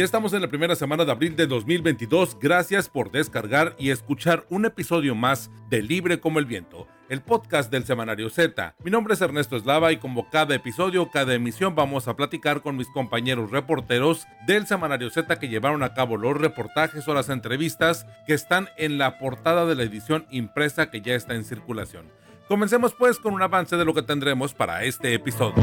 [0.00, 2.38] Ya estamos en la primera semana de abril de 2022.
[2.40, 7.70] Gracias por descargar y escuchar un episodio más de Libre como el Viento, el podcast
[7.70, 8.76] del Semanario Z.
[8.82, 12.78] Mi nombre es Ernesto Eslava y como cada episodio, cada emisión, vamos a platicar con
[12.78, 18.06] mis compañeros reporteros del Semanario Z que llevaron a cabo los reportajes o las entrevistas
[18.26, 22.06] que están en la portada de la edición impresa que ya está en circulación.
[22.48, 25.62] Comencemos pues con un avance de lo que tendremos para este episodio.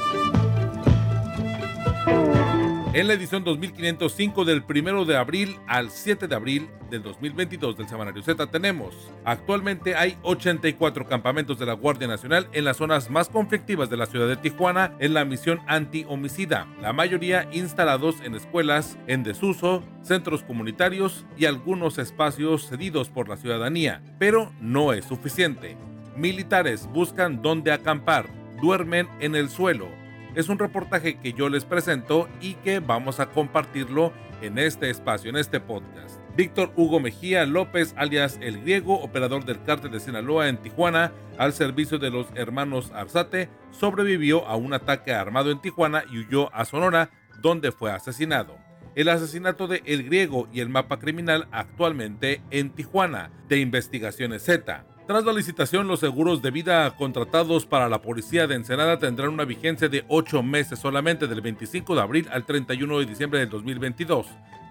[2.93, 7.87] En la edición 2505 del 1 de abril al 7 de abril del 2022 del
[7.87, 13.29] Semanario Z tenemos, actualmente hay 84 campamentos de la Guardia Nacional en las zonas más
[13.29, 18.97] conflictivas de la ciudad de Tijuana en la misión anti-homicida, la mayoría instalados en escuelas
[19.07, 25.77] en desuso, centros comunitarios y algunos espacios cedidos por la ciudadanía, pero no es suficiente.
[26.17, 28.25] Militares buscan dónde acampar,
[28.61, 30.00] duermen en el suelo,
[30.35, 35.29] es un reportaje que yo les presento y que vamos a compartirlo en este espacio,
[35.29, 36.19] en este podcast.
[36.35, 41.53] Víctor Hugo Mejía López, alias El Griego, operador del cártel de Sinaloa en Tijuana, al
[41.53, 46.65] servicio de los hermanos Arzate, sobrevivió a un ataque armado en Tijuana y huyó a
[46.65, 47.09] Sonora,
[47.41, 48.57] donde fue asesinado.
[48.95, 54.85] El asesinato de El Griego y el mapa criminal actualmente en Tijuana, de Investigaciones Z.
[55.11, 59.43] Tras la licitación, los seguros de vida contratados para la policía de Ensenada tendrán una
[59.43, 64.27] vigencia de 8 meses solamente del 25 de abril al 31 de diciembre del 2022.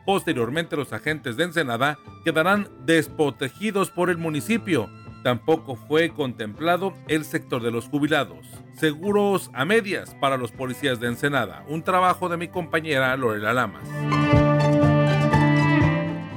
[0.06, 4.88] Posteriormente, los agentes de Ensenada quedarán desprotegidos por el municipio.
[5.22, 8.46] Tampoco fue contemplado el sector de los jubilados.
[8.72, 11.66] Seguros a medias para los policías de Ensenada.
[11.68, 13.86] Un trabajo de mi compañera Lorela Lamas.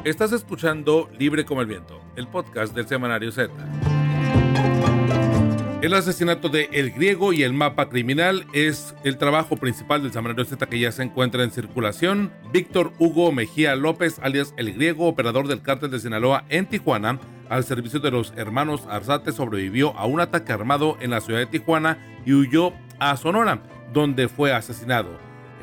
[0.04, 3.54] Estás escuchando Libre como el Viento, el podcast del Semanario Z.
[5.84, 10.46] El asesinato de El Griego y el mapa criminal es el trabajo principal del Semanario
[10.46, 12.32] Z que ya se encuentra en circulación.
[12.54, 17.66] Víctor Hugo Mejía López, alias El Griego, operador del cártel de Sinaloa en Tijuana, al
[17.66, 21.98] servicio de los hermanos Arzate, sobrevivió a un ataque armado en la ciudad de Tijuana
[22.26, 23.62] y huyó a Sonora,
[23.92, 25.10] donde fue asesinado.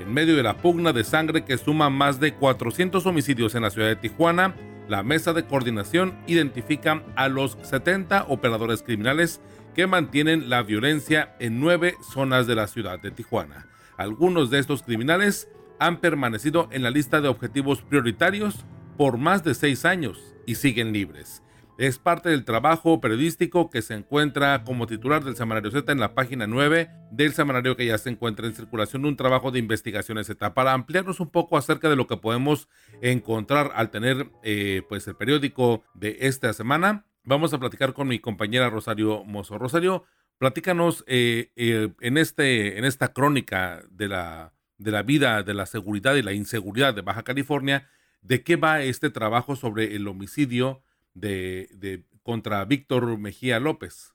[0.03, 3.71] En medio de la pugna de sangre que suma más de 400 homicidios en la
[3.71, 4.55] ciudad de Tijuana,
[4.87, 9.41] la mesa de coordinación identifica a los 70 operadores criminales
[9.75, 13.67] que mantienen la violencia en nueve zonas de la ciudad de Tijuana.
[13.97, 15.49] Algunos de estos criminales
[15.79, 18.65] han permanecido en la lista de objetivos prioritarios
[18.97, 21.43] por más de seis años y siguen libres.
[21.79, 26.15] Es parte del trabajo periodístico que se encuentra como titular del Semanario Z en la
[26.15, 30.53] página 9 del semanario que ya se encuentra en circulación, un trabajo de investigaciones Z.
[30.53, 32.69] Para ampliarnos un poco acerca de lo que podemos
[33.01, 38.19] encontrar al tener eh, pues el periódico de esta semana, vamos a platicar con mi
[38.19, 39.57] compañera Rosario Mozo.
[39.57, 40.05] Rosario,
[40.39, 45.67] platícanos eh, eh, en, este, en esta crónica de la, de la vida, de la
[45.67, 47.89] seguridad y la inseguridad de Baja California,
[48.21, 50.83] de qué va este trabajo sobre el homicidio
[51.15, 54.13] de, contra Víctor Mejía López.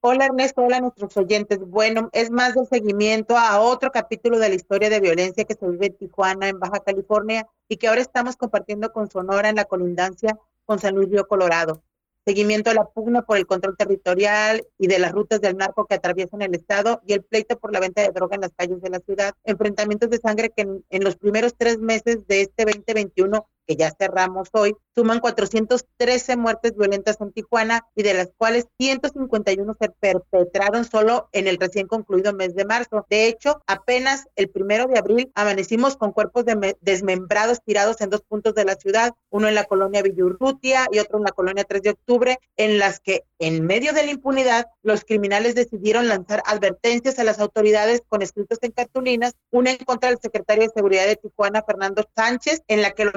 [0.00, 1.58] Hola Ernesto, hola a nuestros oyentes.
[1.60, 5.66] Bueno, es más del seguimiento a otro capítulo de la historia de violencia que se
[5.66, 9.64] vive en Tijuana, en Baja California, y que ahora estamos compartiendo con Sonora en la
[9.64, 11.82] colindancia con San Luis Río Colorado.
[12.28, 15.94] Seguimiento a la pugna por el control territorial y de las rutas del narco que
[15.94, 18.90] atraviesan el estado y el pleito por la venta de droga en las calles de
[18.90, 19.32] la ciudad.
[19.44, 23.94] Enfrentamientos de sangre que en, en los primeros tres meses de este 2021 que ya
[23.96, 30.86] cerramos hoy, suman 413 muertes violentas en Tijuana y de las cuales 151 se perpetraron
[30.86, 33.06] solo en el recién concluido mes de marzo.
[33.10, 36.44] De hecho, apenas el primero de abril amanecimos con cuerpos
[36.80, 41.18] desmembrados tirados en dos puntos de la ciudad, uno en la colonia Villurrutia y otro
[41.18, 45.04] en la colonia 3 de octubre, en las que en medio de la impunidad los
[45.04, 50.18] criminales decidieron lanzar advertencias a las autoridades con escritos en cartulinas, una en contra del
[50.20, 53.12] secretario de Seguridad de Tijuana, Fernando Sánchez, en la que lo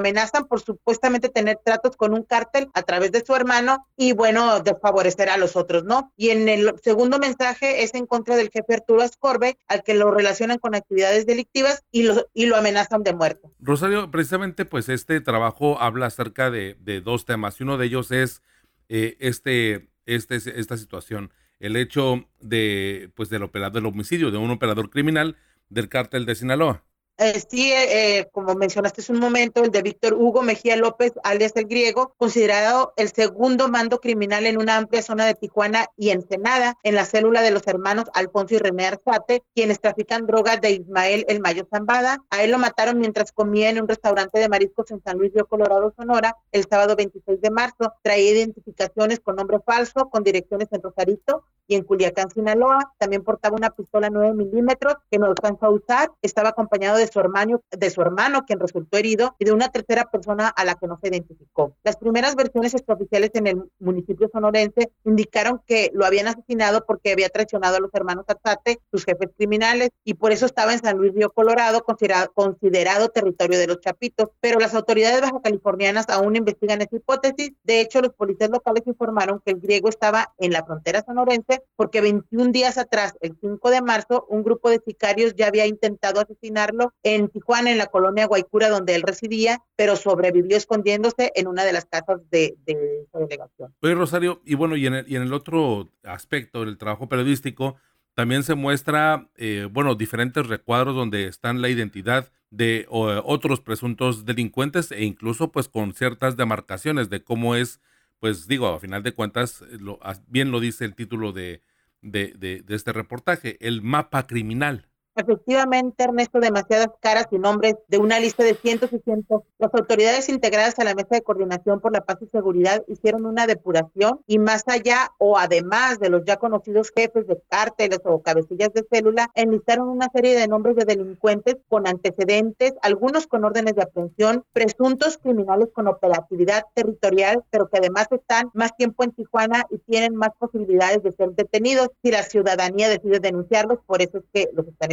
[0.47, 5.29] por supuestamente tener tratos con un cártel a través de su hermano y bueno, desfavorecer
[5.29, 6.11] a los otros, ¿no?
[6.17, 10.11] Y en el segundo mensaje es en contra del jefe Arturo Ascorbe, al que lo
[10.11, 13.49] relacionan con actividades delictivas y lo, y lo amenazan de muerte.
[13.59, 18.41] Rosario, precisamente pues este trabajo habla acerca de, dos temas y uno de ellos es
[18.89, 24.51] eh, este, este, esta situación, el hecho de pues del operador del homicidio de un
[24.51, 25.38] operador criminal
[25.69, 26.83] del cártel de Sinaloa.
[27.18, 31.13] Eh, sí, eh, eh, como mencionaste hace un momento, el de Víctor Hugo Mejía López,
[31.24, 36.10] alias el griego, considerado el segundo mando criminal en una amplia zona de Tijuana y
[36.10, 40.72] Ensenada, en la célula de los hermanos Alfonso y René Arzate, quienes trafican drogas de
[40.72, 42.18] Ismael El Mayo Zambada.
[42.31, 45.46] A él lo mataron mientras comía en un restaurante de mariscos en San Luis Río
[45.46, 47.94] Colorado, Sonora, el sábado 26 de marzo.
[48.02, 52.94] Traía identificaciones con nombre falso, con direcciones en Rosarito y en Culiacán, Sinaloa.
[52.98, 56.12] También portaba una pistola 9 milímetros que no alcanzó a usar.
[56.24, 60.06] Estaba acompañado de su hermano, de su hermano, quien resultó herido, y de una tercera
[60.06, 61.75] persona a la que no se identificó.
[61.84, 67.30] Las primeras versiones extraoficiales en el municipio sonorense indicaron que lo habían asesinado porque había
[67.30, 71.13] traicionado a los hermanos Atzate, sus jefes criminales, y por eso estaba en San Luis
[71.13, 74.30] Río Colorado, considerado, considerado territorio de los Chapitos.
[74.40, 77.52] Pero las autoridades baja californianas aún investigan esa hipótesis.
[77.63, 82.02] De hecho, los policías locales informaron que el griego estaba en la frontera sonorense porque
[82.02, 86.90] 21 días atrás, el 5 de marzo, un grupo de sicarios ya había intentado asesinarlo
[87.03, 91.73] en Tijuana, en la colonia Guaycura, donde él residía, pero sobrevivió escondiéndose en una de
[91.73, 93.73] las casas de, de delegación.
[93.81, 97.75] Oye, Rosario, y bueno, y en, el, y en el otro aspecto del trabajo periodístico,
[98.13, 104.91] también se muestra, eh, bueno, diferentes recuadros donde están la identidad de otros presuntos delincuentes
[104.91, 107.79] e incluso pues con ciertas demarcaciones de cómo es,
[108.19, 111.63] pues digo, a final de cuentas, lo, bien lo dice el título de,
[112.01, 114.89] de, de este reportaje, el mapa criminal.
[115.13, 119.42] Efectivamente, Ernesto, demasiadas caras y nombres de una lista de cientos y cientos.
[119.60, 123.46] Las autoridades integradas a la Mesa de Coordinación por la Paz y Seguridad hicieron una
[123.46, 128.72] depuración y más allá o además de los ya conocidos jefes de cárteles o cabecillas
[128.74, 133.84] de célula, enlistaron una serie de nombres de delincuentes con antecedentes, algunos con órdenes de
[133.84, 139.80] aprehensión, presuntos criminales con operatividad territorial, pero que además están más tiempo en Tijuana y
[139.80, 144.50] tienen más posibilidades de ser detenidos si la ciudadanía decide denunciarlos, por eso es que
[144.54, 144.92] los están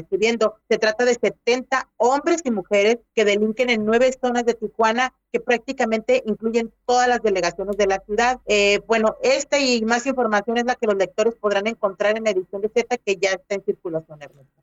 [0.68, 5.40] se trata de 70 hombres y mujeres que delinquen en nueve zonas de Tijuana que
[5.40, 8.40] prácticamente incluyen todas las delegaciones de la ciudad.
[8.46, 12.30] Eh, bueno, esta y más información es la que los lectores podrán encontrar en la
[12.30, 14.18] edición de Z que ya está en circulación.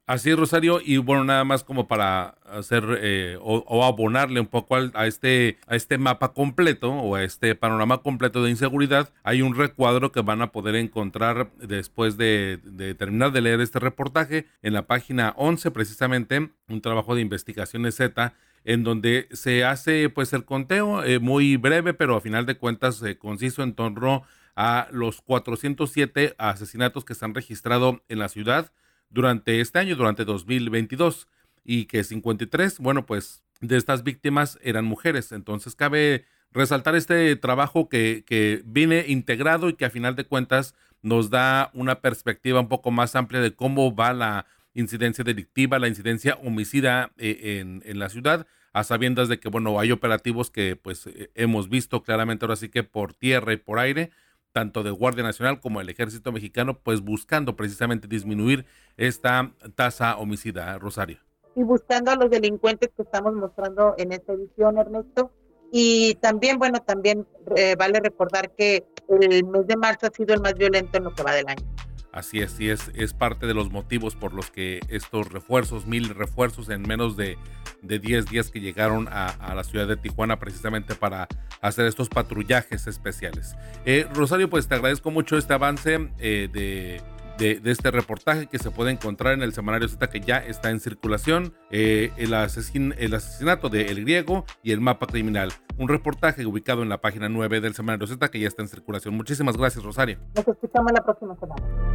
[0.07, 4.75] Así es, Rosario, y bueno, nada más como para hacer eh, o, abonarle un poco
[4.75, 9.55] a, este, a este mapa completo o a este panorama completo de inseguridad, hay un
[9.55, 14.73] recuadro que van a poder encontrar después de, de terminar de leer este reportaje en
[14.73, 18.33] la página 11 precisamente, un trabajo de investigación Z
[18.65, 23.01] en donde se hace pues el conteo eh, muy breve, pero a final de cuentas
[23.03, 24.23] eh, conciso en torno
[24.55, 28.71] a los 407 asesinatos que se han registrado en la ciudad
[29.09, 31.27] durante este año, durante 2022,
[31.63, 35.31] y que 53, bueno, pues de estas víctimas eran mujeres.
[35.31, 40.73] Entonces cabe resaltar este trabajo que, que viene integrado y que a final de cuentas
[41.03, 45.87] nos da una perspectiva un poco más amplia de cómo va la incidencia delictiva, la
[45.87, 50.75] incidencia homicida eh, en, en, la ciudad, a sabiendas de que, bueno, hay operativos que
[50.75, 54.11] pues eh, hemos visto claramente ahora sí que por tierra y por aire,
[54.51, 58.65] tanto de Guardia Nacional como el Ejército Mexicano, pues buscando precisamente disminuir
[58.97, 61.19] esta tasa homicida, Rosario.
[61.55, 65.31] Y buscando a los delincuentes que estamos mostrando en esta edición, Ernesto.
[65.71, 67.25] Y también, bueno, también
[67.55, 71.15] eh, vale recordar que el mes de marzo ha sido el más violento en lo
[71.15, 71.65] que va del año.
[72.11, 76.09] Así es, y es, es parte de los motivos por los que estos refuerzos, mil
[76.09, 77.37] refuerzos en menos de,
[77.85, 81.27] de 10 días que llegaron a, a, la ciudad de Tijuana precisamente para
[81.61, 83.55] hacer estos patrullajes especiales.
[83.85, 87.01] Eh, Rosario, pues te agradezco mucho este avance eh, de
[87.37, 90.69] de, de, este reportaje que se puede encontrar en el semanario Z que ya está
[90.69, 95.51] en circulación, eh, el, asesin, el, asesinato de El Griego y el mapa criminal.
[95.77, 99.15] Un reportaje ubicado en la página 9 del semanario Z que ya está en circulación.
[99.15, 100.19] Muchísimas gracias, Rosario.
[100.35, 101.94] Nos escuchamos la próxima semana.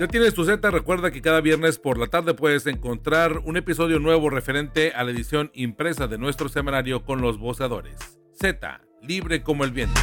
[0.00, 3.98] Ya tienes tu Z, recuerda que cada viernes por la tarde puedes encontrar un episodio
[3.98, 8.18] nuevo referente a la edición impresa de nuestro semanario con los voceadores.
[8.32, 10.00] Z, libre como el viento.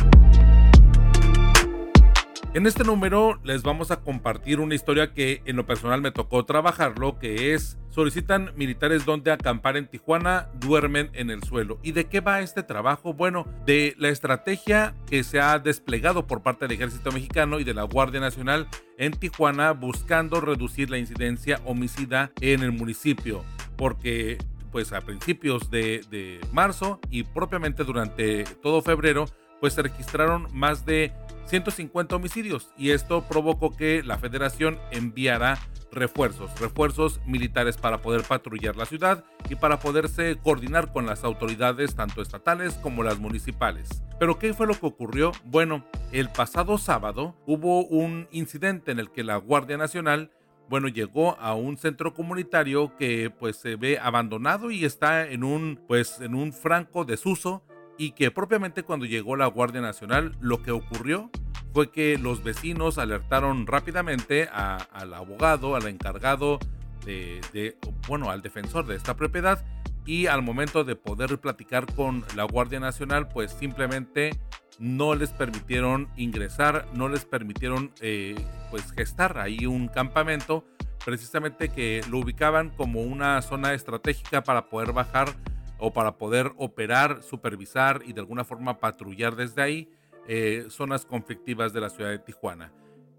[2.55, 6.45] En este número les vamos a compartir una historia que en lo personal me tocó
[6.45, 11.77] trabajarlo, que es solicitan militares donde acampar en Tijuana, duermen en el suelo.
[11.83, 13.13] ¿Y de qué va este trabajo?
[13.13, 17.75] Bueno, de la estrategia que se ha desplegado por parte del ejército mexicano y de
[17.75, 23.43] la Guardia Nacional en Tijuana buscando reducir la incidencia homicida en el municipio.
[23.77, 24.39] Porque
[24.71, 29.25] pues a principios de, de marzo y propiamente durante todo febrero,
[29.59, 31.11] pues se registraron más de
[31.49, 35.57] 150 homicidios y esto provocó que la federación enviara
[35.91, 41.95] refuerzos, refuerzos militares para poder patrullar la ciudad y para poderse coordinar con las autoridades
[41.95, 44.03] tanto estatales como las municipales.
[44.19, 45.31] Pero ¿qué fue lo que ocurrió?
[45.45, 50.31] Bueno, el pasado sábado hubo un incidente en el que la Guardia Nacional
[50.69, 55.83] bueno, llegó a un centro comunitario que pues se ve abandonado y está en un
[55.87, 57.63] pues en un franco desuso
[57.99, 61.29] y que propiamente cuando llegó la Guardia Nacional lo que ocurrió
[61.73, 66.57] fue que los vecinos alertaron rápidamente al abogado, al encargado
[67.05, 67.77] de, de,
[68.07, 69.63] bueno, al defensor de esta propiedad
[70.05, 74.31] y al momento de poder platicar con la Guardia Nacional, pues simplemente
[74.79, 78.35] no les permitieron ingresar, no les permitieron eh,
[78.71, 80.65] pues gestar ahí un campamento,
[81.03, 85.35] precisamente que lo ubicaban como una zona estratégica para poder bajar
[85.79, 89.89] o para poder operar, supervisar y de alguna forma patrullar desde ahí
[90.27, 92.71] eh, zonas conflictivas de la ciudad de Tijuana.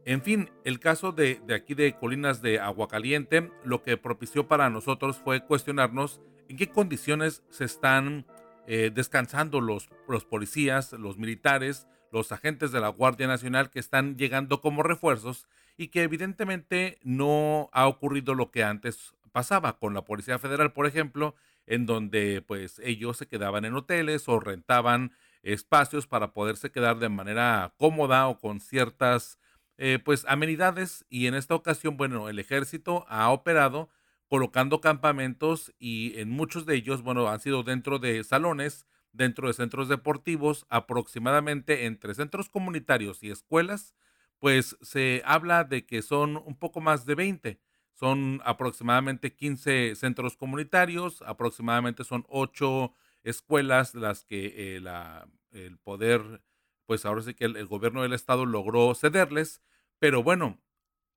[0.05, 5.19] En fin, el caso de, aquí de Colinas de Aguacaliente, lo que propició para nosotros
[5.19, 8.27] fue cuestionarnos en qué condiciones se están
[8.67, 14.17] eh, descansando los, los policías, los militares, los agentes de la Guardia Nacional que están
[14.17, 20.05] llegando como refuerzos y que evidentemente no ha ocurrido lo que antes pasaba con la
[20.05, 21.35] Policía Federal, por ejemplo,
[21.67, 25.13] en donde pues ellos se quedaban en hoteles o rentaban
[25.43, 29.39] espacios para poderse quedar de manera cómoda o con ciertas
[29.79, 33.89] eh, pues amenidades y en esta ocasión bueno el ejército ha operado
[34.31, 39.55] colocando campamentos y en muchos de ellos, bueno, han sido dentro de salones, dentro de
[39.55, 43.93] centros deportivos, aproximadamente entre centros comunitarios y escuelas,
[44.39, 47.61] pues se habla de que son un poco más de 20.
[48.01, 56.43] Son aproximadamente 15 centros comunitarios, aproximadamente son 8 escuelas las que eh, la, el poder,
[56.87, 59.61] pues ahora sí que el gobierno del estado logró cederles,
[59.99, 60.59] pero bueno,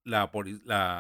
[0.03, 0.29] la,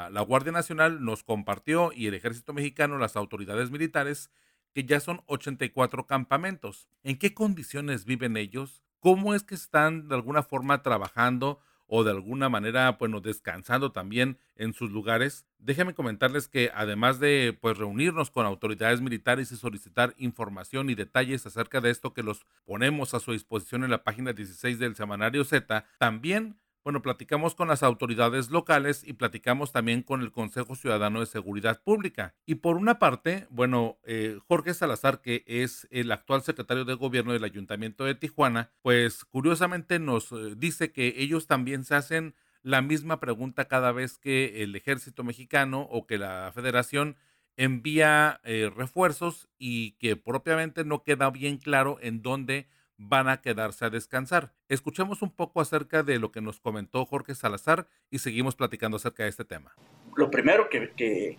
[0.09, 4.31] la, Guardia Nacional nos compartió y el Ejército Mexicano, las autoridades militares,
[4.73, 6.87] que ya son 84 campamentos.
[7.03, 8.85] ¿En qué condiciones viven ellos?
[9.01, 11.59] ¿Cómo es que están de alguna forma trabajando
[11.95, 15.45] o de alguna manera, bueno, descansando también en sus lugares?
[15.59, 21.45] Déjenme comentarles que además de pues reunirnos con autoridades militares y solicitar información y detalles
[21.45, 25.43] acerca de esto que los ponemos a su disposición en la página 16 del semanario
[25.43, 31.21] Z, también bueno, platicamos con las autoridades locales y platicamos también con el Consejo Ciudadano
[31.21, 32.35] de Seguridad Pública.
[32.45, 37.31] Y por una parte, bueno, eh, Jorge Salazar, que es el actual secretario de gobierno
[37.31, 42.81] del Ayuntamiento de Tijuana, pues curiosamente nos eh, dice que ellos también se hacen la
[42.81, 47.17] misma pregunta cada vez que el ejército mexicano o que la federación
[47.55, 53.85] envía eh, refuerzos y que propiamente no queda bien claro en dónde van a quedarse
[53.85, 54.53] a descansar.
[54.69, 59.23] Escuchemos un poco acerca de lo que nos comentó Jorge Salazar y seguimos platicando acerca
[59.23, 59.73] de este tema.
[60.15, 61.37] Lo primero que,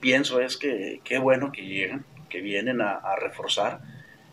[0.00, 3.80] pienso es que qué bueno que llegan, que vienen a, reforzar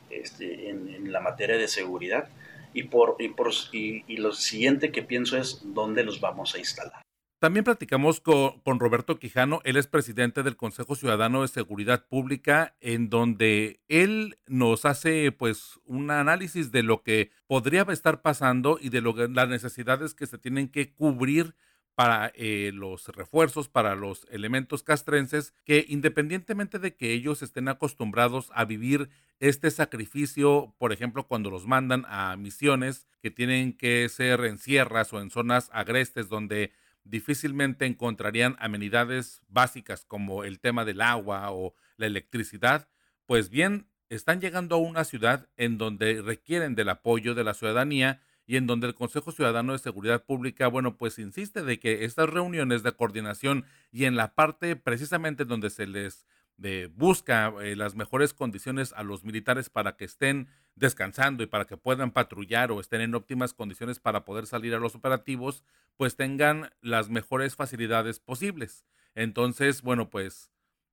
[0.09, 2.29] este, en, la materia de seguridad.
[2.73, 7.06] Y, por, y, por, y lo siguiente que pienso es dónde los vamos a instalar.
[7.47, 13.09] También platicamos con, Roberto Quijano, él es presidente del Consejo Ciudadano de Seguridad Pública, en
[13.09, 18.99] donde él nos hace pues un análisis de lo que podría estar pasando y de
[18.99, 21.55] lo, las necesidades que se tienen que cubrir
[21.95, 28.51] para eh, los refuerzos, para los elementos castrenses, que independientemente de que ellos estén acostumbrados
[28.55, 34.41] a vivir este sacrificio, por ejemplo, cuando los mandan a misiones que tienen que ser
[34.41, 36.73] en sierras o en zonas agrestes donde
[37.09, 42.87] difícilmente encontrarían amenidades básicas como el tema del agua o la electricidad,
[43.25, 48.21] pues bien, están llegando a una ciudad en donde requieren del apoyo de la ciudadanía
[48.45, 52.29] y en donde el Consejo Ciudadano de Seguridad Pública, bueno, pues insiste de que estas
[52.29, 56.25] reuniones de coordinación y en la parte precisamente donde se les
[56.57, 61.65] de busca eh, las mejores condiciones a los militares para que estén descansando y para
[61.65, 65.63] que puedan patrullar o estén en óptimas condiciones para poder salir a los operativos,
[65.95, 68.85] pues tengan las mejores facilidades posibles.
[69.15, 70.51] Entonces, bueno, pues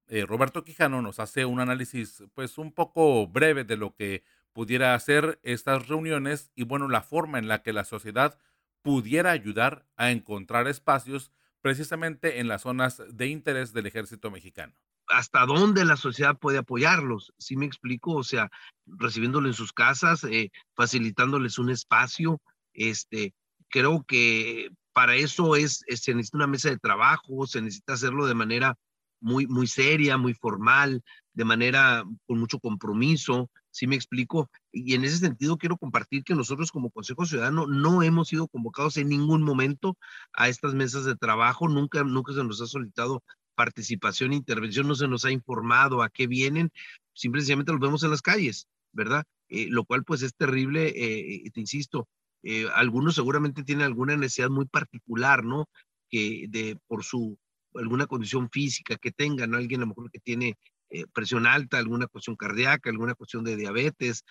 [0.08, 4.94] eh, Roberto Quijano nos hace un análisis pues un poco breve de lo que pudiera
[4.94, 8.38] hacer estas reuniones y bueno, la forma en la que la sociedad
[8.82, 14.74] pudiera ayudar a encontrar espacios precisamente en las zonas de interés del ejército mexicano
[15.14, 18.14] hasta dónde la sociedad puede apoyarlos, ¿sí me explico?
[18.14, 18.50] O sea,
[18.84, 22.40] recibiéndolos en sus casas, eh, facilitándoles un espacio,
[22.72, 23.32] este,
[23.68, 28.34] creo que para eso es, se necesita una mesa de trabajo, se necesita hacerlo de
[28.34, 28.76] manera
[29.20, 31.02] muy, muy seria, muy formal,
[31.32, 34.50] de manera con mucho compromiso, ¿sí me explico?
[34.72, 38.96] Y en ese sentido quiero compartir que nosotros como Consejo Ciudadano no hemos sido convocados
[38.96, 39.96] en ningún momento
[40.32, 43.22] a estas mesas de trabajo, nunca, nunca se nos ha solicitado
[43.54, 46.70] participación, intervención, no se nos ha informado a qué vienen,
[47.12, 49.24] simplemente los vemos en las calles, ¿verdad?
[49.48, 52.08] Eh, lo cual pues es terrible, eh, te insisto,
[52.42, 55.66] eh, algunos seguramente tienen alguna necesidad muy particular, ¿no?
[56.10, 57.38] Que de, por su
[57.74, 60.56] alguna condición física que tengan, alguien a lo mejor que tiene
[60.90, 64.24] eh, presión alta, alguna cuestión cardíaca, alguna cuestión de diabetes.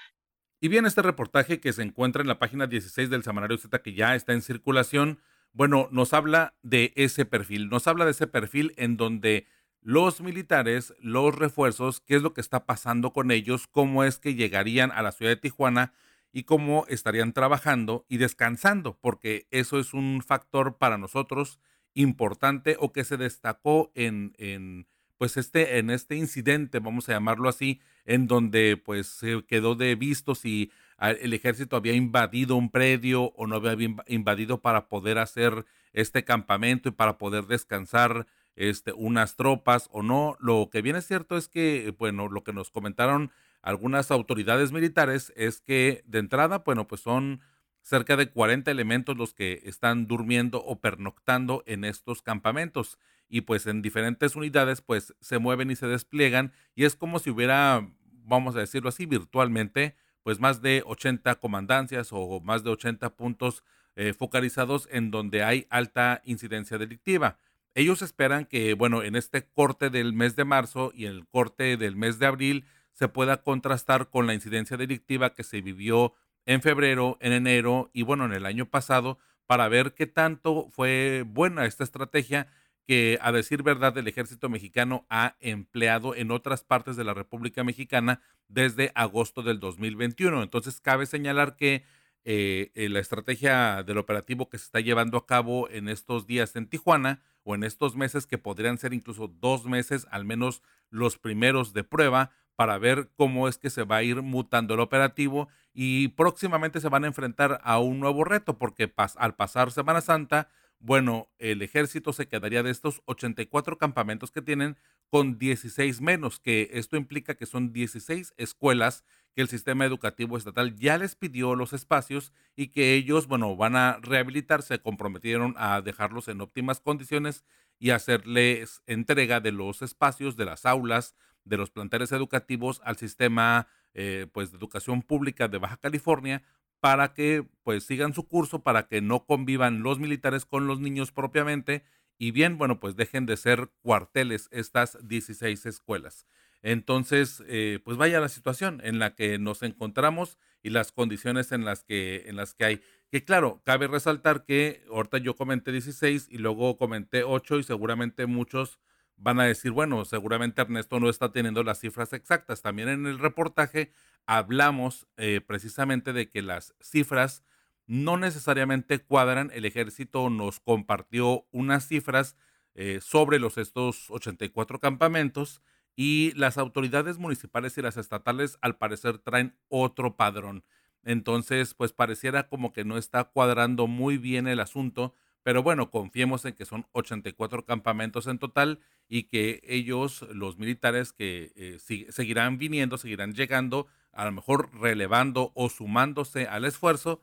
[0.61, 3.93] Y bien, este reportaje que se encuentra en la página 16 del Semanario Z, que
[3.93, 5.19] ya está en circulación,
[5.53, 9.47] bueno, nos habla de ese perfil, nos habla de ese perfil en donde
[9.81, 14.35] los militares, los refuerzos, qué es lo que está pasando con ellos, cómo es que
[14.35, 15.93] llegarían a la ciudad de Tijuana
[16.31, 21.59] y cómo estarían trabajando y descansando, porque eso es un factor para nosotros
[21.93, 27.47] importante o que se destacó en, en pues este, en este incidente, vamos a llamarlo
[27.47, 33.33] así, en donde pues se quedó de visto si el ejército había invadido un predio
[33.35, 39.35] o no había invadido para poder hacer este campamento y para poder descansar este, unas
[39.35, 40.37] tropas o no.
[40.39, 43.31] Lo que viene cierto es que, bueno, lo que nos comentaron
[43.61, 47.41] algunas autoridades militares es que de entrada, bueno, pues son
[47.81, 52.97] cerca de 40 elementos los que están durmiendo o pernoctando en estos campamentos
[53.27, 57.29] y pues en diferentes unidades pues se mueven y se despliegan y es como si
[57.29, 57.89] hubiera,
[58.23, 63.63] vamos a decirlo así, virtualmente pues más de 80 comandancias o más de 80 puntos
[63.95, 67.37] eh, focalizados en donde hay alta incidencia delictiva.
[67.75, 71.95] Ellos esperan que, bueno, en este corte del mes de marzo y el corte del
[71.95, 76.13] mes de abril se pueda contrastar con la incidencia delictiva que se vivió
[76.45, 81.23] en febrero, en enero y bueno, en el año pasado para ver qué tanto fue
[81.27, 82.47] buena esta estrategia
[82.85, 87.63] que a decir verdad el ejército mexicano ha empleado en otras partes de la República
[87.63, 90.43] Mexicana desde agosto del 2021.
[90.43, 91.83] Entonces cabe señalar que
[92.25, 96.55] eh, eh, la estrategia del operativo que se está llevando a cabo en estos días
[96.55, 101.17] en Tijuana o en estos meses que podrían ser incluso dos meses, al menos los
[101.17, 105.49] primeros de prueba, para ver cómo es que se va a ir mutando el operativo
[105.73, 110.49] y próximamente se van a enfrentar a un nuevo reto porque al pasar Semana Santa,
[110.83, 114.75] bueno, el ejército se quedaría de estos 84 campamentos que tienen
[115.09, 120.75] con 16 menos, que esto implica que son 16 escuelas que el sistema educativo estatal
[120.75, 126.27] ya les pidió los espacios y que ellos, bueno, van a rehabilitarse, comprometieron a dejarlos
[126.27, 127.45] en óptimas condiciones
[127.79, 133.67] y hacerles entrega de los espacios, de las aulas, de los planteles educativos al sistema
[133.93, 136.43] eh, pues, de educación pública de Baja California
[136.83, 141.13] para que pues sigan su curso, para que no convivan los militares con los niños
[141.13, 141.85] propiamente
[142.17, 146.27] y bien, bueno, pues dejen de ser cuarteles estas 16 escuelas.
[146.61, 151.63] Entonces, eh, pues vaya la situación en la que nos encontramos y las condiciones en
[151.63, 152.81] las que, en las que hay.
[153.09, 158.25] Que claro, cabe resaltar que ahorita yo comenté 16 y luego comenté 8 y seguramente
[158.25, 158.77] muchos
[159.23, 162.61] van a decir, bueno, seguramente Ernesto no está teniendo las cifras exactas.
[162.61, 163.91] También en el reportaje
[164.25, 167.43] hablamos eh, precisamente de que las cifras
[167.87, 169.49] no necesariamente cuadran.
[169.53, 172.35] El ejército nos compartió unas cifras
[172.75, 175.61] eh, sobre los estos 84 campamentos
[175.95, 180.65] y las autoridades municipales y las estatales al parecer traen otro padrón.
[181.03, 186.45] Entonces, pues pareciera como que no está cuadrando muy bien el asunto pero bueno, confiemos
[186.45, 188.79] en que son 84 campamentos en total
[189.09, 195.51] y que ellos, los militares que eh, seguirán viniendo, seguirán llegando, a lo mejor relevando
[195.53, 197.21] o sumándose al esfuerzo,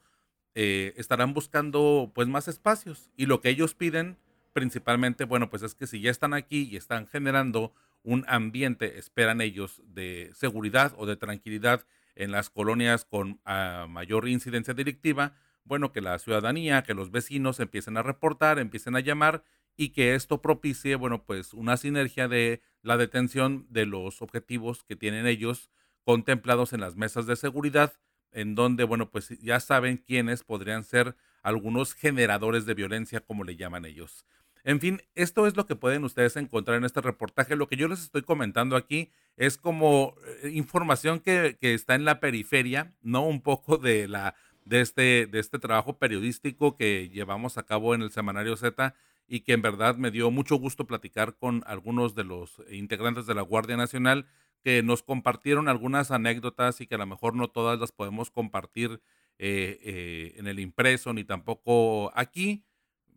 [0.54, 3.10] eh, estarán buscando pues más espacios.
[3.16, 4.18] Y lo que ellos piden
[4.52, 9.40] principalmente, bueno, pues es que si ya están aquí y están generando un ambiente, esperan
[9.40, 15.34] ellos, de seguridad o de tranquilidad en las colonias con ah, mayor incidencia delictiva,
[15.70, 19.44] bueno, que la ciudadanía, que los vecinos empiecen a reportar, empiecen a llamar
[19.76, 24.96] y que esto propicie, bueno, pues una sinergia de la detención de los objetivos que
[24.96, 25.70] tienen ellos
[26.02, 27.92] contemplados en las mesas de seguridad,
[28.32, 33.54] en donde, bueno, pues ya saben quiénes podrían ser algunos generadores de violencia, como le
[33.54, 34.26] llaman ellos.
[34.64, 37.54] En fin, esto es lo que pueden ustedes encontrar en este reportaje.
[37.54, 42.04] Lo que yo les estoy comentando aquí es como eh, información que, que está en
[42.04, 43.24] la periferia, ¿no?
[43.24, 48.02] Un poco de la de este, de este trabajo periodístico que llevamos a cabo en
[48.02, 48.94] el Semanario Z
[49.26, 53.34] y que en verdad me dio mucho gusto platicar con algunos de los integrantes de
[53.34, 54.26] la Guardia Nacional
[54.62, 59.00] que nos compartieron algunas anécdotas y que a lo mejor no todas las podemos compartir
[59.38, 62.64] eh, eh, en el impreso ni tampoco aquí,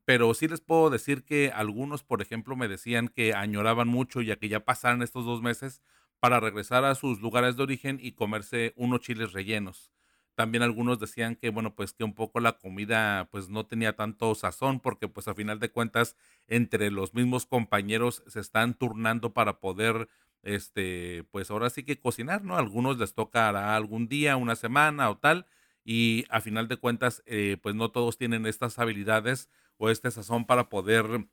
[0.06, 4.38] pero sí les puedo decir que algunos, por ejemplo, me decían que añoraban mucho ya
[4.38, 5.82] que ya pasaron estos dos meses
[6.19, 9.91] para regresar a sus lugares de origen y comerse unos chiles rellenos.
[10.36, 14.34] También algunos decían que, bueno, pues que un poco la comida pues no tenía tanto
[14.36, 16.15] sazón porque pues a final de cuentas
[16.48, 20.10] entre los mismos compañeros se están turnando para poder,
[20.41, 22.58] este, pues ahora sí que cocinar, ¿no?
[22.58, 25.46] algunos les tocará algún día, una semana o tal
[25.86, 30.46] y a final de cuentas eh, pues no todos tienen estas habilidades o este sazón
[30.46, 31.28] para poder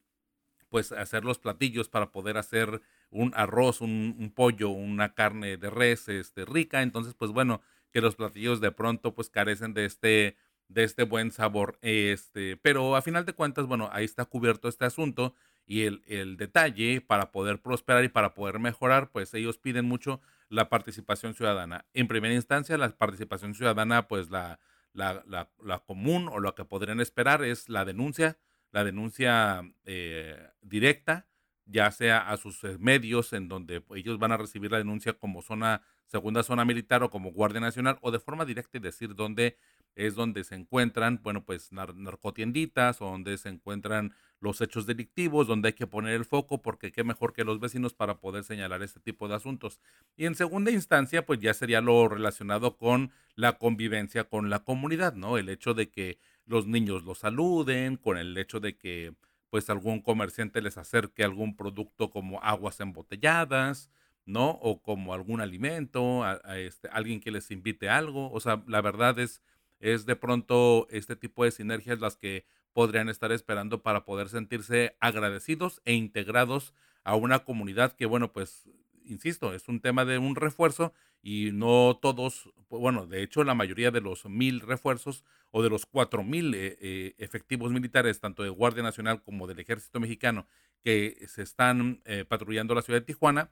[0.70, 6.08] pues hacer los platillos para poder hacer un arroz, un, pollo, una carne de res
[6.08, 6.82] este, rica.
[6.82, 7.60] Entonces, pues bueno,
[7.92, 10.36] que los platillos de pronto pues carecen de este,
[10.68, 11.78] de este buen sabor.
[11.82, 15.34] Este, pero a final de cuentas, bueno, ahí está cubierto este asunto
[15.66, 20.20] y el, el detalle para poder prosperar y para poder mejorar, pues ellos piden mucho
[20.48, 21.86] la participación ciudadana.
[21.94, 24.58] En primera instancia, la participación ciudadana, pues la,
[24.92, 28.38] la, la, común o lo que podrían esperar es la denuncia,
[28.72, 31.28] la denuncia eh, directa,
[31.66, 35.42] ya sea a sus eh, medios en donde ellos van a recibir la denuncia como
[35.42, 39.56] zona, segunda zona militar o como Guardia Nacional o de forma directa y decir dónde
[39.94, 45.68] es donde se encuentran, bueno, pues narcotienditas o donde se encuentran los hechos delictivos, donde
[45.68, 49.00] hay que poner el foco, porque qué mejor que los vecinos para poder señalar este
[49.00, 49.80] tipo de asuntos.
[50.16, 55.14] Y en segunda instancia, pues ya sería lo relacionado con la convivencia con la comunidad,
[55.14, 55.38] ¿no?
[55.38, 59.14] El hecho de que los niños los saluden, con el hecho de que
[59.50, 63.90] pues algún comerciante les acerque algún producto como aguas embotelladas,
[64.30, 64.50] ¿no?
[64.62, 66.22] O como algún alimento,
[66.54, 68.30] este, alguien que les invite algo.
[68.32, 69.42] O sea, la verdad es,
[69.78, 74.96] es de pronto este tipo de sinergias las que podrían estar esperando para poder sentirse
[75.00, 76.72] agradecidos e integrados
[77.04, 78.68] a una comunidad que, bueno, pues,
[79.04, 83.90] insisto, es un tema de un refuerzo y no todos, bueno, de hecho la mayoría
[83.90, 88.48] de los mil refuerzos o de los cuatro mil eh, eh, efectivos militares, tanto de
[88.48, 90.46] Guardia Nacional como del Ejército Mexicano,
[90.82, 93.50] que se están eh, patrullando la ciudad de Tijuana,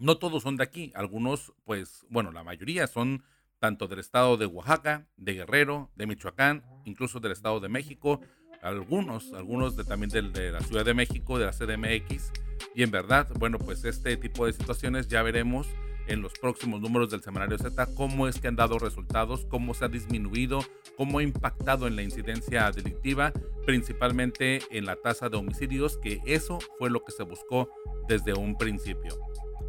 [0.00, 3.22] no todos son de aquí, algunos, pues, bueno, la mayoría son
[3.58, 8.20] tanto del estado de Oaxaca, de Guerrero, de Michoacán, incluso del estado de México,
[8.62, 12.32] algunos, algunos de, también de, la Ciudad de México, de la CDMX.
[12.74, 15.66] Y en verdad, bueno, pues este tipo de situaciones ya veremos
[16.06, 19.84] en los próximos números del semanario Z cómo es que han dado resultados, cómo se
[19.84, 20.64] ha disminuido,
[20.96, 23.32] cómo ha impactado en la incidencia delictiva,
[23.66, 27.68] principalmente en la tasa de homicidios, que eso fue lo que se buscó
[28.08, 29.18] desde un principio.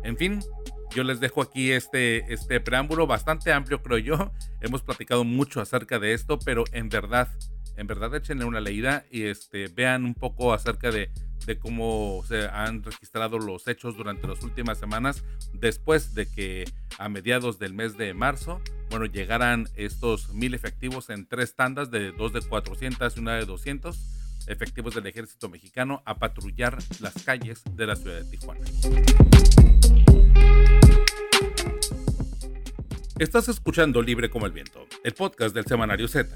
[0.03, 0.39] En fin,
[0.95, 4.31] yo les dejo aquí este, este preámbulo bastante amplio, creo yo.
[4.61, 7.29] Hemos platicado mucho acerca de esto, pero en verdad,
[7.77, 11.09] en verdad échenle una leída y este, vean un poco acerca de,
[11.45, 16.65] de cómo se han registrado los hechos durante las últimas semanas después de que
[16.97, 22.11] a mediados del mes de marzo, bueno, llegaran estos mil efectivos en tres tandas de
[22.11, 24.20] dos de 400 y una de 200
[24.51, 28.61] efectivos del ejército mexicano a patrullar las calles de la ciudad de Tijuana.
[33.17, 36.35] Estás escuchando Libre como el Viento, el podcast del Semanario Z.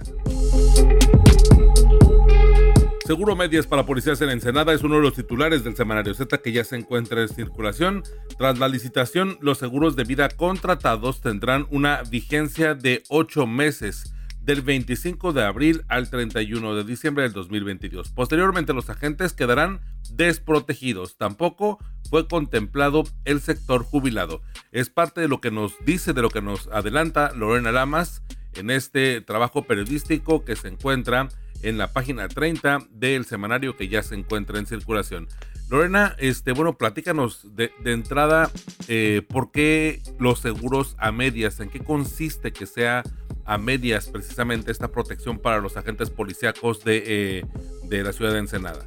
[3.05, 6.51] Seguro Medias para Policías en Ensenada es uno de los titulares del Semanario Z que
[6.51, 8.03] ya se encuentra en circulación.
[8.37, 14.14] Tras la licitación, los seguros de vida contratados tendrán una vigencia de ocho meses
[14.45, 18.11] del 25 de abril al 31 de diciembre del 2022.
[18.11, 19.81] Posteriormente los agentes quedarán
[20.11, 21.17] desprotegidos.
[21.17, 21.79] Tampoco
[22.09, 24.41] fue contemplado el sector jubilado.
[24.71, 28.21] Es parte de lo que nos dice, de lo que nos adelanta Lorena Lamas
[28.53, 31.27] en este trabajo periodístico que se encuentra
[31.63, 35.27] en la página 30 del semanario que ya se encuentra en circulación.
[35.69, 38.51] Lorena, este, bueno, platícanos de, entrada
[38.87, 43.01] eh, por qué los seguros a medias, en qué consiste que sea
[43.45, 47.45] a medias precisamente esta protección para los agentes policíacos de, eh,
[47.83, 48.85] de la ciudad de Ensenada.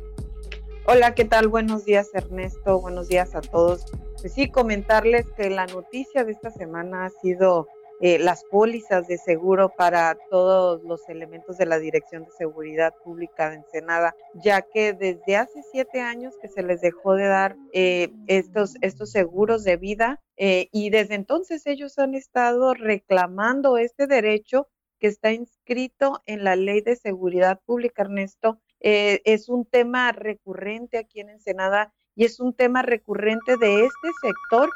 [0.87, 1.49] Hola, ¿qué tal?
[1.49, 3.85] Buenos días Ernesto, buenos días a todos.
[4.21, 7.68] Pues sí, comentarles que la noticia de esta semana ha sido
[8.01, 13.51] eh, las pólizas de seguro para todos los elementos de la Dirección de Seguridad Pública
[13.51, 18.11] de Ensenada, ya que desde hace siete años que se les dejó de dar eh,
[18.29, 24.69] estos, estos seguros de vida eh, y desde entonces ellos han estado reclamando este derecho
[25.01, 28.61] que está inscrito en la Ley de Seguridad Pública, Ernesto.
[28.81, 34.71] es un tema recurrente aquí en Ensenada y es un tema recurrente de este sector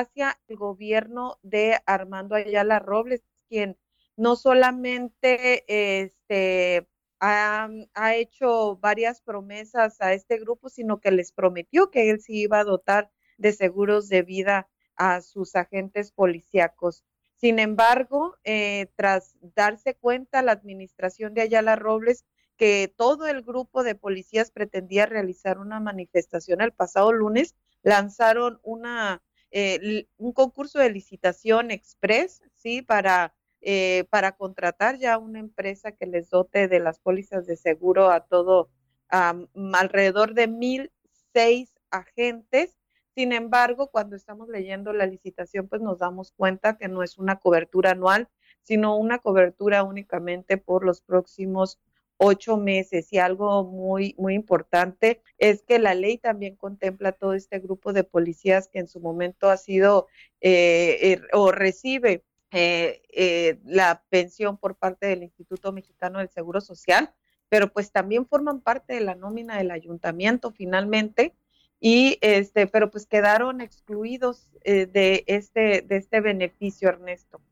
[0.00, 3.78] hacia el gobierno de Armando Ayala Robles, quien
[4.16, 5.64] no solamente
[6.02, 6.88] este,
[7.20, 7.68] ha,
[8.14, 12.64] hecho varias promesas a este grupo, sino que les prometió que él sí iba a
[12.64, 17.04] dotar de seguros de vida a sus agentes policíacos.
[17.36, 22.24] Sin embargo, eh, tras darse cuenta la administración de Ayala Robles
[22.56, 29.22] que todo el grupo de policías pretendía realizar una manifestación el pasado lunes, lanzaron una
[29.56, 32.82] eh, un concurso de licitación express, ¿sí?
[32.82, 38.10] Para, eh, para contratar ya una empresa que les dote de las pólizas de seguro
[38.10, 38.68] a todo,
[39.08, 40.90] alrededor de mil
[41.32, 42.76] seis agentes.
[43.14, 47.36] Sin embargo, cuando estamos leyendo la licitación, pues nos damos cuenta que no es una
[47.38, 48.28] cobertura anual,
[48.62, 51.78] sino una cobertura únicamente por los próximos
[52.16, 53.12] ocho meses.
[53.12, 58.04] Y algo muy, muy importante es que la ley también contempla todo este grupo de
[58.04, 60.08] policías que en su momento ha sido
[60.40, 66.60] eh, er, o recibe eh, eh, la pensión por parte del Instituto Mexicano del Seguro
[66.60, 67.12] Social,
[67.48, 71.34] pero pues también forman parte de la nómina del ayuntamiento finalmente
[71.80, 77.42] y este, pero pues quedaron excluidos de este de este beneficio, Ernesto.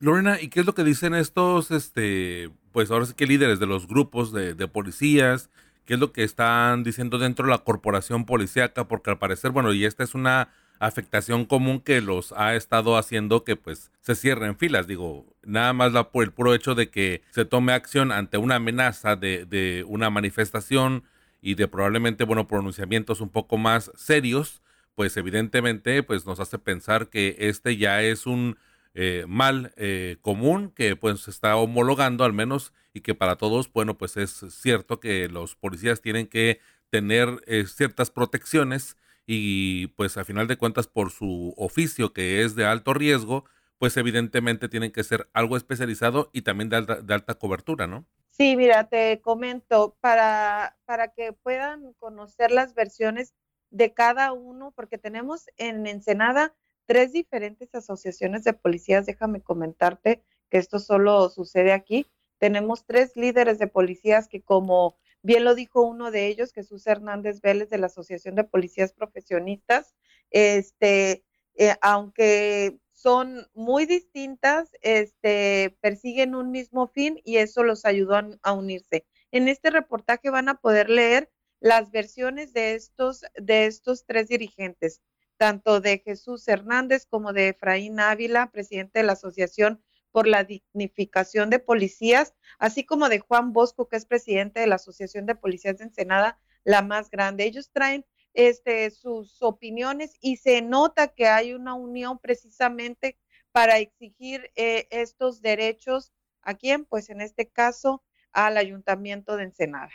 [0.00, 3.66] Lorena, ¿y qué es lo que dicen estos, este, pues ahora sí que líderes de
[3.66, 5.50] los grupos de, policías?
[5.84, 8.88] ¿Qué es lo que están diciendo dentro de la corporación policíaca?
[8.88, 10.50] Porque al parecer, bueno, y esta es una
[10.80, 14.86] afectación común que los ha estado haciendo que pues se cierren filas.
[14.86, 19.16] Digo, nada más por el puro hecho de que se tome acción ante una amenaza
[19.16, 21.04] de, de una manifestación
[21.40, 24.62] y de probablemente, bueno, pronunciamientos un poco más serios,
[24.94, 28.58] pues evidentemente pues nos hace pensar que este ya es un
[29.00, 33.96] eh, mal eh, común que pues está homologando al menos y que para todos, bueno,
[33.96, 36.58] pues es cierto que los policías tienen que
[36.90, 42.56] tener eh, ciertas protecciones y pues a final de cuentas por su oficio que es
[42.56, 43.44] de alto riesgo,
[43.78, 48.04] pues evidentemente tienen que ser algo especializado y también de alta, de alta cobertura, ¿no?
[48.30, 53.32] Sí, mira, te comento, para, para que puedan conocer las versiones
[53.70, 56.52] de cada uno, porque tenemos en Ensenada
[56.88, 59.04] tres diferentes asociaciones de policías.
[59.04, 62.06] Déjame comentarte que esto solo sucede aquí.
[62.38, 67.42] Tenemos tres líderes de policías que, como bien lo dijo uno de ellos, Jesús Hernández
[67.42, 69.94] Vélez de la Asociación de Policías Profesionistas,
[70.30, 71.24] este,
[71.56, 78.26] eh, aunque son muy distintas, este, persiguen un mismo fin y eso los ayudó a,
[78.42, 79.04] a unirse.
[79.30, 85.02] En este reportaje van a poder leer las versiones de estos, de estos tres dirigentes
[85.38, 91.48] tanto de Jesús Hernández como de Efraín Ávila, presidente de la Asociación por la Dignificación
[91.48, 95.78] de Policías, así como de Juan Bosco, que es presidente de la Asociación de Policías
[95.78, 97.44] de Ensenada, la más grande.
[97.44, 103.18] Ellos traen este, sus opiniones y se nota que hay una unión precisamente
[103.52, 109.90] para exigir eh, estos derechos a quién, pues en este caso al Ayuntamiento de Ensenada.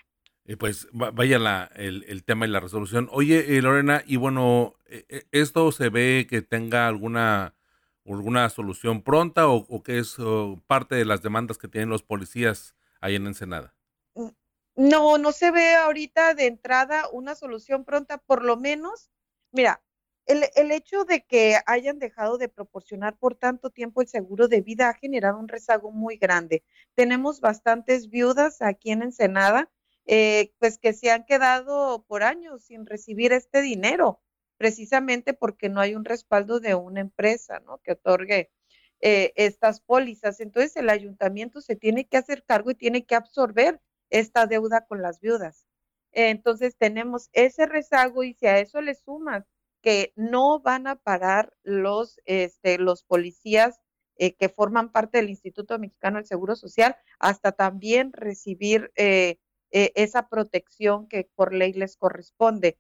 [0.46, 3.08] Eh, pues vaya la, el, tema y la resolución.
[3.12, 7.56] Oye, eh, Lorena, y bueno, eh, ¿esto se ve que tenga alguna,
[8.06, 10.18] alguna solución pronta o, que es
[10.68, 13.74] parte de las demandas que tienen los policías ahí en Ensenada?
[14.16, 14.30] Mm,
[14.76, 19.12] no, no se ve ahorita de entrada una solución pronta, por lo menos,
[19.54, 19.82] mira,
[20.26, 24.62] el, el, hecho de que hayan dejado de proporcionar por tanto tiempo el seguro de
[24.62, 26.64] vida ha generado un rezago muy grande.
[26.96, 29.70] Tenemos bastantes viudas aquí en Ensenada
[30.06, 34.22] eh, pues que se han quedado por años sin recibir este dinero,
[34.58, 37.80] precisamente porque no hay un respaldo de una empresa, ¿no?
[37.80, 38.52] Que otorgue
[39.02, 40.40] eh, estas pólizas.
[40.40, 45.02] Entonces el ayuntamiento se tiene que hacer cargo y tiene que absorber esta deuda con
[45.02, 45.66] las viudas.
[46.14, 49.46] Entonces tenemos ese rezago y si a eso le sumas
[49.82, 53.82] que no van a parar los, este, los policías
[54.16, 59.40] eh, que forman parte del Instituto Mexicano del Seguro Social hasta también recibir eh,
[59.76, 62.78] eh, esa protección que por ley les corresponde.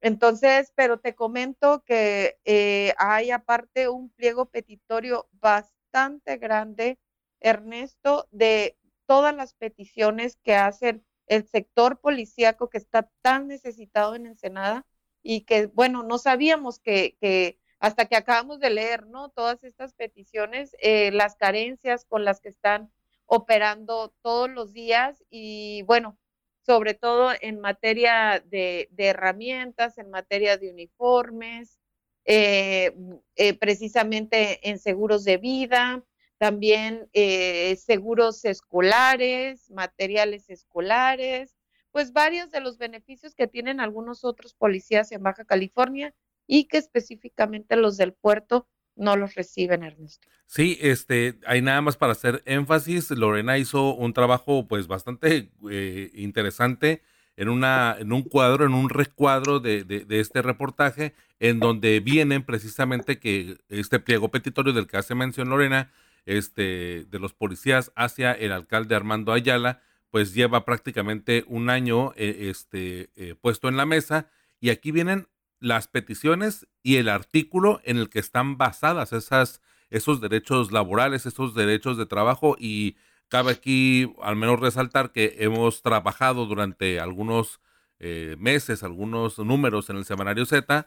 [0.00, 6.98] Entonces, pero te comento que eh, hay aparte un pliego petitorio bastante grande,
[7.40, 14.24] Ernesto, de todas las peticiones que hacen el sector policíaco que está tan necesitado en
[14.24, 14.86] Ensenada
[15.22, 19.28] y que, bueno, no sabíamos que, hasta que acabamos de leer, ¿no?
[19.28, 22.90] Todas estas peticiones, eh, las carencias con las que están
[23.26, 26.18] operando todos los días y, bueno,
[26.64, 31.78] sobre todo en materia de, herramientas, en materia de uniformes,
[32.24, 32.94] eh,
[33.36, 36.04] eh, precisamente en seguros de vida,
[36.38, 41.54] también eh, seguros escolares, materiales escolares,
[41.90, 46.14] pues varios de los beneficios que tienen algunos otros policías en Baja California
[46.46, 48.68] y que específicamente los del puerto
[49.00, 50.28] no los reciben, Ernesto.
[50.46, 53.10] Sí, este, hay nada más para hacer énfasis.
[53.10, 57.02] Lorena hizo un trabajo, pues, bastante eh, interesante
[57.36, 62.42] en una, en un cuadro, en un recuadro de, de, este reportaje, en donde vienen
[62.42, 65.90] precisamente que este pliego petitorio del que hace mención Lorena,
[66.26, 72.50] este, de los policías hacia el alcalde Armando Ayala, pues lleva prácticamente un año eh,
[72.50, 74.28] este, eh, puesto en la mesa.
[74.60, 75.26] Y aquí vienen
[75.60, 81.54] las peticiones y el artículo en el que están basadas esas, esos derechos laborales, esos
[81.54, 82.96] derechos de trabajo y
[83.28, 87.60] cabe aquí al menos resaltar que hemos trabajado durante algunos
[87.98, 90.86] eh, meses, algunos números en el semanario Z,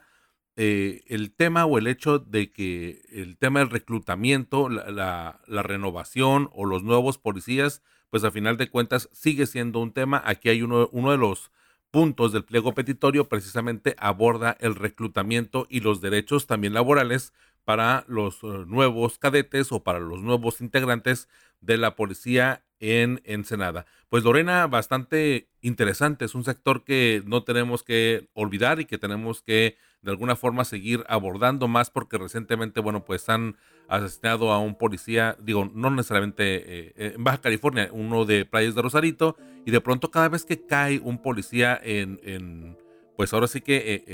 [0.56, 6.48] eh, el tema o el hecho de que el tema del reclutamiento, la, la, renovación
[6.52, 10.22] o los nuevos policías, pues a final de cuentas sigue siendo un tema.
[10.24, 11.50] Aquí hay uno, uno de los
[11.94, 17.32] puntos del pliego petitorio precisamente aborda el reclutamiento y los derechos también laborales
[17.64, 21.28] para los eh, nuevos cadetes o para los nuevos integrantes
[21.60, 23.86] de la policía en Ensenada.
[24.08, 29.40] Pues Lorena, bastante interesante, es un sector que no tenemos que olvidar y que tenemos
[29.40, 33.56] que de alguna forma seguir abordando más porque recientemente, bueno, pues han
[33.88, 38.74] asesinado a un policía, digo, no necesariamente eh, eh, en Baja California, uno de Playas
[38.74, 42.76] de Rosarito, y de pronto cada vez que cae un policía en,
[43.16, 44.04] pues ahora sí que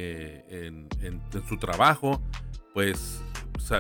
[0.49, 2.23] en, en su trabajo,
[2.73, 3.23] pues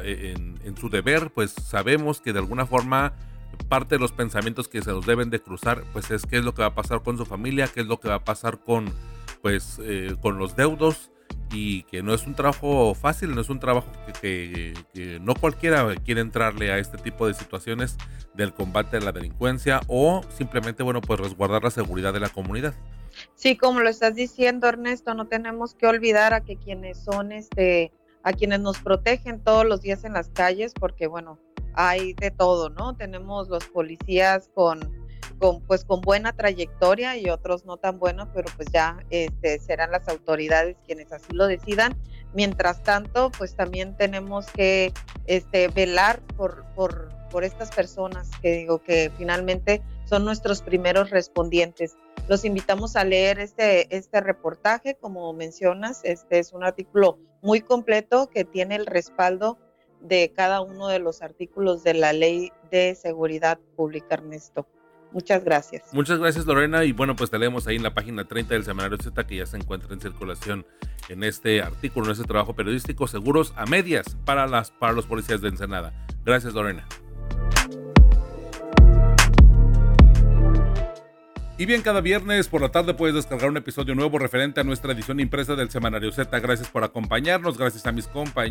[0.02, 3.14] en, en, su deber, pues sabemos que de alguna forma
[3.68, 6.54] parte de los pensamientos que se nos deben de cruzar, pues es qué es lo
[6.54, 8.92] que va a pasar con su familia, qué es lo que va a pasar con,
[9.42, 11.10] pues, eh, con los deudos
[11.52, 13.88] y que no es un trabajo fácil, no es un trabajo
[14.20, 17.96] que, que, no cualquiera quiere entrarle a este tipo de situaciones
[18.34, 22.74] del combate a la delincuencia o simplemente, bueno, pues resguardar la seguridad de la comunidad.
[23.34, 27.92] Sí, como lo estás diciendo, Ernesto, no tenemos que olvidar a que quienes son este
[28.22, 31.38] a quienes nos protegen todos los días en las calles, porque bueno,
[31.74, 32.94] hay de todo, ¿no?
[32.94, 34.99] Tenemos los policías con,
[35.66, 40.08] pues con buena trayectoria y otros no tan buenos, pero pues ya este, serán las
[40.08, 41.96] autoridades quienes así lo decidan.
[42.34, 44.92] Mientras tanto, pues también tenemos que
[45.26, 51.96] este, velar por, por, por estas personas que digo que finalmente son nuestros primeros respondientes.
[52.28, 58.28] Los invitamos a leer este, este reportaje, como mencionas, este es un artículo muy completo
[58.28, 59.58] que tiene el respaldo
[60.00, 64.66] de cada uno de los artículos de la Ley de Seguridad Pública, Ernesto.
[65.12, 65.82] Muchas gracias.
[65.92, 66.84] Muchas gracias, Lorena.
[66.84, 69.46] Y bueno, pues te leemos ahí en la página 30 del Semanario Z que ya
[69.46, 70.66] se encuentra en circulación
[71.08, 75.40] en este artículo, en este trabajo periodístico, seguros a medias para, las, para los policías
[75.40, 75.92] de Ensenada.
[76.24, 76.86] Gracias, Lorena.
[81.60, 84.94] Y bien, cada viernes por la tarde puedes descargar un episodio nuevo referente a nuestra
[84.94, 86.40] edición impresa del Semanario Z.
[86.40, 88.08] Gracias por acompañarnos, gracias a, mis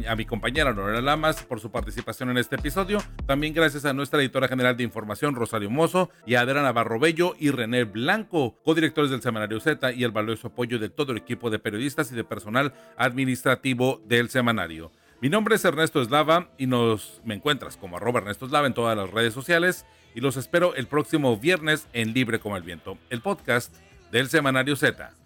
[0.07, 3.01] a mi compañera Lorena Lamas por su participación en este episodio.
[3.25, 7.33] También gracias a nuestra editora general de información, Rosario Mozo, y a Adriana Navarro Bello
[7.39, 11.49] y René Blanco, codirectores del Semanario Z, y el valioso apoyo de todo el equipo
[11.49, 14.91] de periodistas y de personal administrativo del semanario.
[15.19, 18.95] Mi nombre es Ernesto Eslava y nos me encuentras como arroba Ernesto Eslava en todas
[18.95, 23.21] las redes sociales y los espero el próximo viernes en Libre como el Viento, el
[23.21, 23.75] podcast
[24.11, 25.18] del Semanario Z.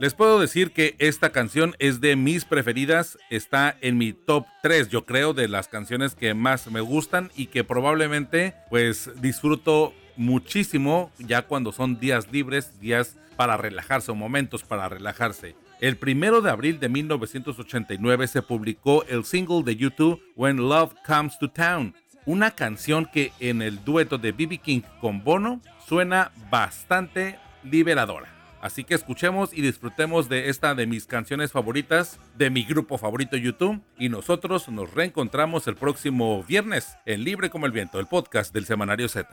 [0.00, 4.88] Les puedo decir que esta canción es de mis preferidas, está en mi top 3,
[4.88, 11.12] yo creo, de las canciones que más me gustan y que probablemente pues disfruto muchísimo
[11.18, 15.54] ya cuando son días libres, días para relajarse o momentos para relajarse.
[15.82, 21.38] El primero de abril de 1989 se publicó el single de YouTube When Love Comes
[21.38, 27.38] to Town, una canción que en el dueto de BB King con Bono suena bastante
[27.62, 28.39] liberadora.
[28.60, 33.36] Así que escuchemos y disfrutemos de esta de mis canciones favoritas de mi grupo favorito
[33.36, 38.52] YouTube y nosotros nos reencontramos el próximo viernes en Libre como el Viento, el podcast
[38.52, 39.28] del Semanario Z.